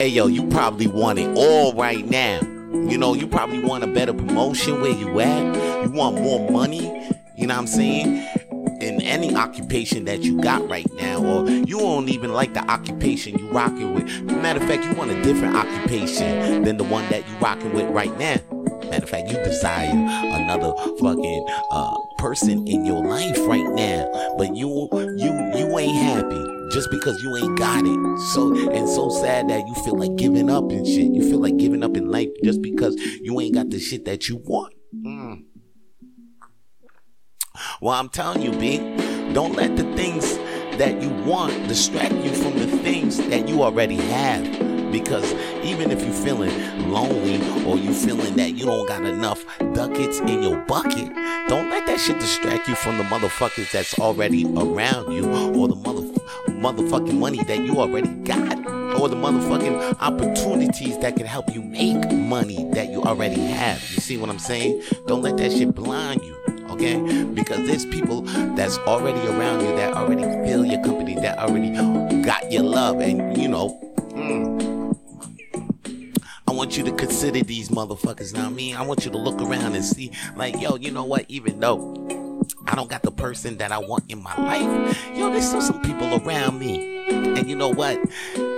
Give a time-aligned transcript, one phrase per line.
[0.00, 2.40] Hey yo, you probably want it all right now.
[2.40, 5.84] You know, you probably want a better promotion where you at.
[5.84, 6.86] You want more money.
[7.36, 8.26] You know what I'm saying?
[8.80, 13.38] in any occupation that you got right now, or you don't even like the occupation
[13.38, 14.22] you rocking with.
[14.22, 17.86] Matter of fact, you want a different occupation than the one that you rocking with
[17.90, 18.36] right now.
[18.88, 24.56] Matter of fact, you desire another fucking uh, person in your life right now, but
[24.56, 24.88] you
[25.18, 28.18] you you ain't happy just because you ain't got it.
[28.32, 31.12] So and so sad that you feel like giving up and shit.
[31.12, 34.28] You feel like giving up in life just because you ain't got the shit that
[34.28, 34.74] you want.
[34.94, 35.44] Mm.
[37.80, 38.78] Well, I'm telling you, B,
[39.32, 40.38] don't let the things
[40.78, 44.44] that you want distract you from the things that you already have.
[44.90, 45.32] Because
[45.62, 46.50] even if you're feeling
[46.90, 51.12] lonely or you feeling that you don't got enough ducats in your bucket,
[51.48, 55.76] don't let that shit distract you from the motherfuckers that's already around you or the
[55.76, 56.09] mother
[56.60, 58.58] motherfucking money that you already got
[59.00, 63.80] or the motherfucking opportunities that can help you make money that you already have.
[63.90, 64.82] You see what I'm saying?
[65.06, 66.36] Don't let that shit blind you
[66.80, 67.24] okay?
[67.24, 68.22] Because there's people
[68.54, 71.70] that's already around you that already feel your company, that already
[72.22, 73.78] got your love, and you know.
[74.10, 74.96] Mm,
[76.46, 78.34] I want you to consider these motherfuckers.
[78.34, 81.04] Now, I mean, I want you to look around and see, like, yo, you know
[81.04, 81.26] what?
[81.28, 81.78] Even though
[82.70, 85.82] I don't got the person that I want in my life, yo, there's still some
[85.82, 87.04] people around me.
[87.08, 88.00] And you know what?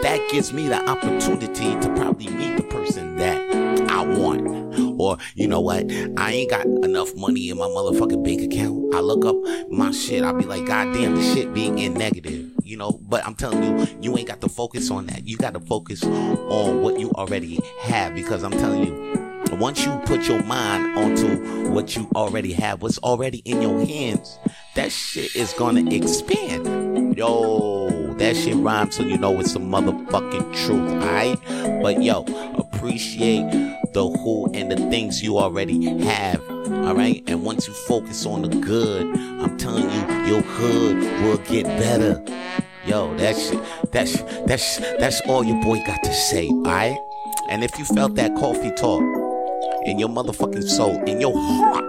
[0.02, 3.40] That gives me the opportunity to probably meet the person that
[3.90, 5.00] I want.
[5.00, 5.90] Or, you know what?
[6.18, 8.94] I ain't got enough money in my motherfucking bank account.
[8.94, 9.36] I look up
[9.70, 10.22] my shit.
[10.22, 12.50] I'll be like, God damn, the shit being in negative.
[12.62, 15.26] You know, but I'm telling you, you ain't got to focus on that.
[15.26, 19.96] You got to focus on what you already have because I'm telling you, once you
[20.04, 24.38] put your mind onto what you already have, what's already in your hands,
[24.74, 27.16] that shit is gonna expand.
[27.16, 31.38] Yo, that shit rhymes so you know it's some motherfucking truth, alright?
[31.82, 32.24] But yo,
[32.56, 33.50] appreciate
[33.92, 36.40] the who and the things you already have.
[36.50, 37.22] All right.
[37.26, 42.22] And once you focus on the good, I'm telling you, your hood will get better.
[42.86, 43.52] Yo, that's
[43.90, 46.48] that's that's that's all your boy got to say.
[46.48, 46.98] All right.
[47.48, 49.02] And if you felt that coffee talk
[49.86, 51.84] in your motherfucking soul, in your heart,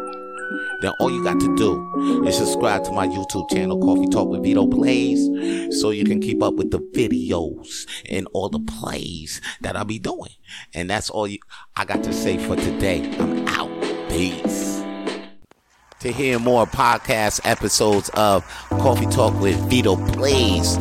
[0.81, 4.43] then all you got to do is subscribe to my YouTube channel, Coffee Tawlk with
[4.43, 9.77] Vito Plays, so you can keep up with the videos and all the plays that
[9.77, 10.31] I'll be doing.
[10.73, 11.39] And that's all you,
[11.75, 13.09] I got to say for today.
[13.17, 13.71] I'm out.
[14.09, 14.83] Peace.
[16.01, 20.77] To hear more podcast episodes of Coffee Tawlk with Vito Plays,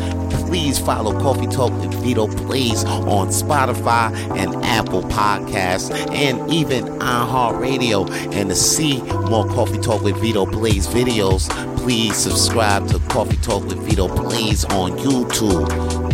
[0.47, 8.11] please follow Coffee Tawlk with Vito Plays on Spotify and Apple Podcasts and even iHeartRadio.
[8.35, 11.49] And to see more Coffee Tawlk with Vito Plays videos,
[11.79, 16.12] please subscribe to Coffee Tawlk with Vito Plays on YouTube.